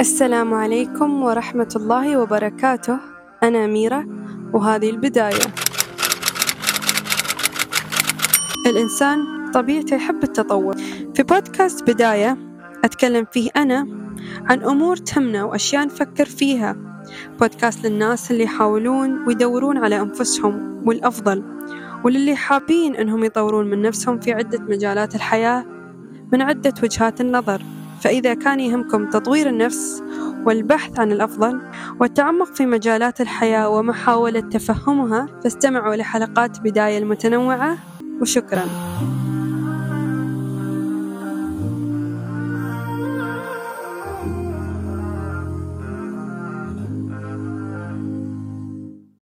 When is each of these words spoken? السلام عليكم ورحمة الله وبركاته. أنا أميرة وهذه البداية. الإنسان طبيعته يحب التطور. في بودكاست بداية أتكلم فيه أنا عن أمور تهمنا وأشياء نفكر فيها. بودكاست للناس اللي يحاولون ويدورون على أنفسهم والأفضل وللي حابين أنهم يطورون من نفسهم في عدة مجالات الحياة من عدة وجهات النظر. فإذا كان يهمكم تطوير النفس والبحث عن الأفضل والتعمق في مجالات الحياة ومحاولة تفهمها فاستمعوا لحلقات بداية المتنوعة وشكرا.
السلام 0.00 0.54
عليكم 0.54 1.22
ورحمة 1.22 1.68
الله 1.76 2.16
وبركاته. 2.16 2.98
أنا 3.42 3.64
أميرة 3.64 4.06
وهذه 4.52 4.90
البداية. 4.90 5.46
الإنسان 8.66 9.18
طبيعته 9.54 9.96
يحب 9.96 10.22
التطور. 10.22 10.76
في 11.14 11.22
بودكاست 11.22 11.90
بداية 11.90 12.38
أتكلم 12.84 13.26
فيه 13.32 13.50
أنا 13.56 13.86
عن 14.50 14.62
أمور 14.62 14.96
تهمنا 14.96 15.44
وأشياء 15.44 15.86
نفكر 15.86 16.24
فيها. 16.24 16.76
بودكاست 17.40 17.86
للناس 17.86 18.30
اللي 18.30 18.44
يحاولون 18.44 19.26
ويدورون 19.26 19.78
على 19.78 20.00
أنفسهم 20.00 20.82
والأفضل 20.86 21.44
وللي 22.04 22.36
حابين 22.36 22.96
أنهم 22.96 23.24
يطورون 23.24 23.70
من 23.70 23.82
نفسهم 23.82 24.20
في 24.20 24.32
عدة 24.32 24.58
مجالات 24.58 25.14
الحياة 25.14 25.64
من 26.32 26.42
عدة 26.42 26.74
وجهات 26.82 27.20
النظر. 27.20 27.62
فإذا 28.02 28.34
كان 28.34 28.60
يهمكم 28.60 29.10
تطوير 29.10 29.48
النفس 29.48 30.02
والبحث 30.46 30.98
عن 30.98 31.12
الأفضل 31.12 31.60
والتعمق 32.00 32.46
في 32.54 32.66
مجالات 32.66 33.20
الحياة 33.20 33.68
ومحاولة 33.68 34.40
تفهمها 34.40 35.26
فاستمعوا 35.44 35.96
لحلقات 35.96 36.60
بداية 36.60 36.98
المتنوعة 36.98 37.78
وشكرا. 38.20 38.64